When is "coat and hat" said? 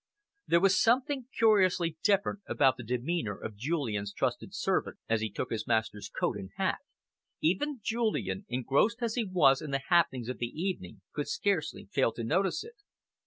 6.09-6.79